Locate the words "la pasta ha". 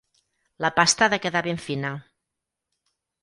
0.65-1.09